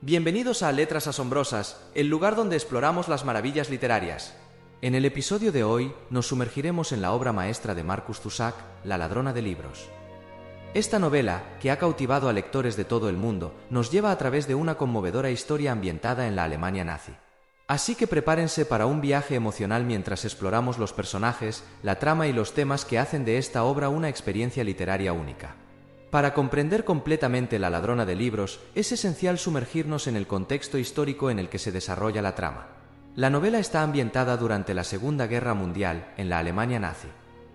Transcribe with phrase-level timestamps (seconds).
[0.00, 4.32] Bienvenidos a Letras Asombrosas, el lugar donde exploramos las maravillas literarias.
[4.80, 8.54] En el episodio de hoy nos sumergiremos en la obra maestra de Marcus Zusak,
[8.84, 9.88] La ladrona de libros.
[10.72, 14.46] Esta novela, que ha cautivado a lectores de todo el mundo, nos lleva a través
[14.46, 17.12] de una conmovedora historia ambientada en la Alemania nazi.
[17.66, 22.54] Así que prepárense para un viaje emocional mientras exploramos los personajes, la trama y los
[22.54, 25.56] temas que hacen de esta obra una experiencia literaria única.
[26.10, 31.38] Para comprender completamente La ladrona de libros, es esencial sumergirnos en el contexto histórico en
[31.38, 32.68] el que se desarrolla la trama.
[33.14, 37.08] La novela está ambientada durante la Segunda Guerra Mundial, en la Alemania nazi.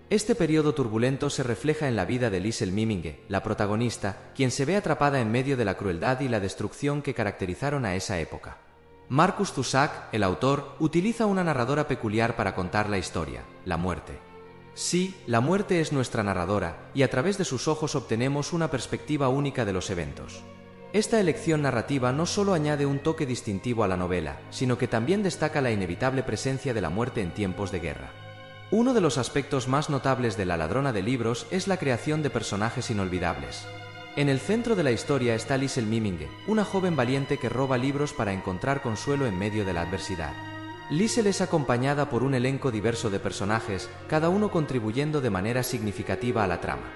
[0.08, 4.64] Este periodo turbulento se refleja en la vida de Liesel Miminge, la protagonista, quien se
[4.64, 8.58] ve atrapada en medio de la crueldad y la destrucción que caracterizaron a esa época.
[9.08, 14.33] Marcus Zusak, el autor, utiliza una narradora peculiar para contar la historia, la muerte.
[14.74, 19.28] Sí, la muerte es nuestra narradora, y a través de sus ojos obtenemos una perspectiva
[19.28, 20.42] única de los eventos.
[20.92, 25.22] Esta elección narrativa no solo añade un toque distintivo a la novela, sino que también
[25.22, 28.10] destaca la inevitable presencia de la muerte en tiempos de guerra.
[28.72, 32.30] Uno de los aspectos más notables de La ladrona de libros es la creación de
[32.30, 33.66] personajes inolvidables.
[34.16, 38.12] En el centro de la historia está Liesel Miminge, una joven valiente que roba libros
[38.12, 40.53] para encontrar consuelo en medio de la adversidad.
[40.90, 46.44] Liesel es acompañada por un elenco diverso de personajes, cada uno contribuyendo de manera significativa
[46.44, 46.92] a la trama.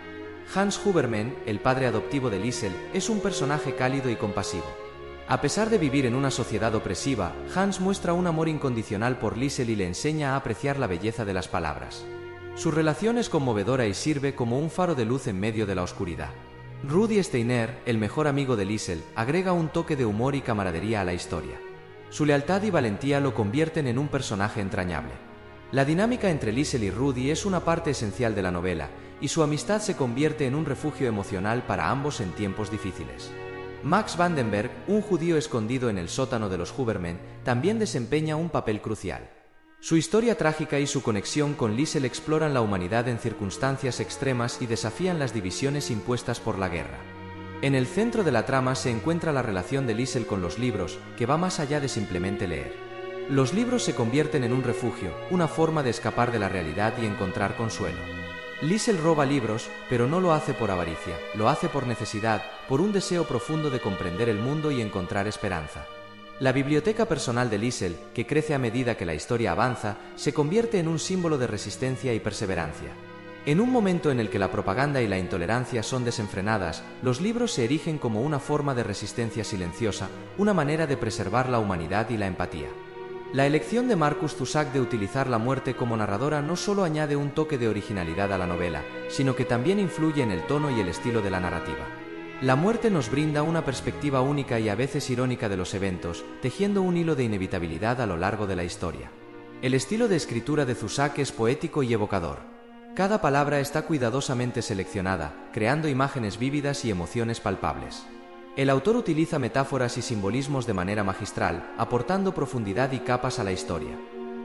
[0.55, 4.67] Hans Huberman, el padre adoptivo de Liesel, es un personaje cálido y compasivo.
[5.27, 9.71] A pesar de vivir en una sociedad opresiva, Hans muestra un amor incondicional por Liesel
[9.71, 12.05] y le enseña a apreciar la belleza de las palabras.
[12.57, 15.83] Su relación es conmovedora y sirve como un faro de luz en medio de la
[15.83, 16.31] oscuridad.
[16.87, 21.05] Rudy Steiner, el mejor amigo de Liesel, agrega un toque de humor y camaradería a
[21.05, 21.59] la historia.
[22.11, 25.13] Su lealtad y valentía lo convierten en un personaje entrañable.
[25.71, 28.89] La dinámica entre Liesel y Rudy es una parte esencial de la novela,
[29.21, 33.31] y su amistad se convierte en un refugio emocional para ambos en tiempos difíciles.
[33.83, 38.81] Max Vandenberg, un judío escondido en el sótano de los Hubermen, también desempeña un papel
[38.81, 39.29] crucial.
[39.81, 44.67] Su historia trágica y su conexión con Liesel exploran la humanidad en circunstancias extremas y
[44.67, 46.99] desafían las divisiones impuestas por la guerra.
[47.61, 51.01] En el centro de la trama se encuentra la relación de Liesel con los libros,
[51.17, 52.73] que va más allá de simplemente leer.
[53.31, 57.05] Los libros se convierten en un refugio, una forma de escapar de la realidad y
[57.05, 57.99] encontrar consuelo.
[58.63, 62.93] Liesel roba libros, pero no lo hace por avaricia, lo hace por necesidad, por un
[62.93, 65.85] deseo profundo de comprender el mundo y encontrar esperanza.
[66.39, 70.79] La biblioteca personal de Liesel, que crece a medida que la historia avanza, se convierte
[70.79, 72.91] en un símbolo de resistencia y perseverancia.
[73.49, 77.51] En un momento en el que la propaganda y la intolerancia son desenfrenadas, los libros
[77.51, 82.19] se erigen como una forma de resistencia silenciosa, una manera de preservar la humanidad y
[82.19, 82.69] la empatía.
[83.33, 87.31] La elección de Marcus Zusak de utilizar la muerte como narradora no solo añade un
[87.31, 90.89] toque de originalidad a la novela, sino que también influye en el tono y el
[90.89, 91.87] estilo de la narrativa.
[92.43, 96.83] La muerte nos brinda una perspectiva única y a veces irónica de los eventos, tejiendo
[96.83, 99.11] un hilo de inevitabilidad a lo largo de la historia.
[99.63, 102.58] El estilo de escritura de Zusak es poético y evocador.
[102.99, 108.05] Cada palabra está cuidadosamente seleccionada, creando imágenes vívidas y emociones palpables.
[108.57, 113.53] El autor utiliza metáforas y simbolismos de manera magistral, aportando profundidad y capas a la
[113.53, 113.97] historia.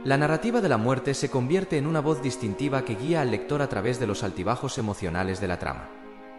[0.03, 3.63] La narrativa de la muerte se convierte en una voz distintiva que guía al lector
[3.63, 5.89] a través de los altibajos emocionales de la trama.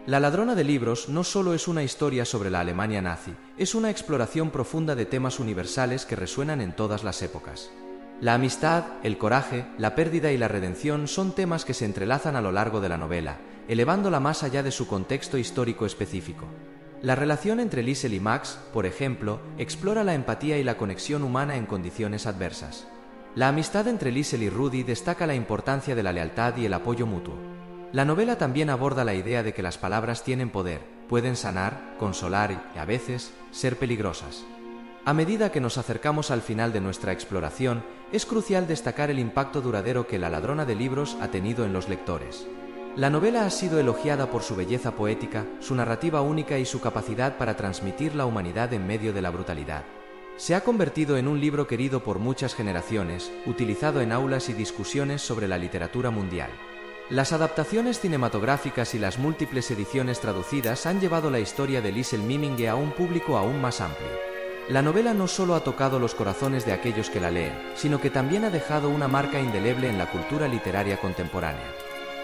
[0.05, 3.89] La ladrona de libros no solo es una historia sobre la Alemania nazi, es una
[3.89, 7.71] exploración profunda de temas universales que resuenan en todas las épocas.
[8.21, 12.41] La amistad, el coraje, la pérdida y la redención son temas que se entrelazan a
[12.41, 16.45] lo largo de la novela, elevándola más allá de su contexto histórico específico.
[17.01, 21.57] La relación entre Liesel y Max, por ejemplo, explora la empatía y la conexión humana
[21.57, 22.87] en condiciones adversas.
[23.35, 27.05] La amistad entre Liesel y Rudy destaca la importancia de la lealtad y el apoyo
[27.05, 27.35] mutuo.
[27.91, 32.51] La novela también aborda la idea de que las palabras tienen poder, pueden sanar, consolar
[32.75, 34.45] y, a veces, ser peligrosas.
[35.07, 39.61] A medida que nos acercamos al final de nuestra exploración, es crucial destacar el impacto
[39.61, 42.47] duradero que La ladrona de libros ha tenido en los lectores.
[42.95, 47.37] La novela ha sido elogiada por su belleza poética, su narrativa única y su capacidad
[47.37, 49.83] para transmitir la humanidad en medio de la brutalidad.
[50.37, 55.21] Se ha convertido en un libro querido por muchas generaciones, utilizado en aulas y discusiones
[55.21, 56.49] sobre la literatura mundial.
[57.11, 62.67] Las adaptaciones cinematográficas y las múltiples ediciones traducidas han llevado la historia de Liesel Miminge
[62.67, 64.34] a un público aún más amplio.
[64.67, 68.09] La novela no solo ha tocado los corazones de aquellos que la leen, sino que
[68.09, 71.71] también ha dejado una marca indeleble en la cultura literaria contemporánea.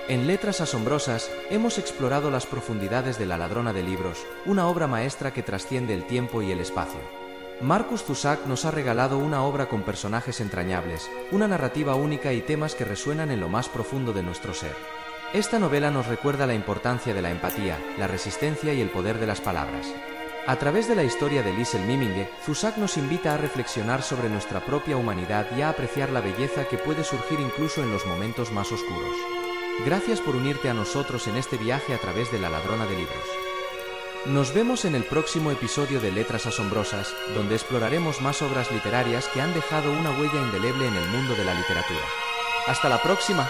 [0.07, 5.31] En Letras Asombrosas hemos explorado las profundidades de La ladrona de libros, una obra maestra
[5.31, 6.99] que trasciende el tiempo y el espacio.
[7.61, 12.73] Marcus Zusak nos ha regalado una obra con personajes entrañables, una narrativa única y temas
[12.73, 14.75] que resuenan en lo más profundo de nuestro ser.
[15.31, 19.27] Esta novela nos recuerda la importancia de la empatía, la resistencia y el poder de
[19.27, 19.93] las palabras.
[20.47, 24.59] A través de la historia de Liesel Miminge, Zusak nos invita a reflexionar sobre nuestra
[24.65, 28.71] propia humanidad y a apreciar la belleza que puede surgir incluso en los momentos más
[28.71, 29.15] oscuros.
[29.85, 33.23] Gracias por unirte a nosotros en este viaje a través de la ladrona de libros.
[34.25, 39.41] Nos vemos en el próximo episodio de Letras Asombrosas, donde exploraremos más obras literarias que
[39.41, 42.01] han dejado una huella indeleble en el mundo de la literatura.
[42.67, 43.47] Hasta la próxima.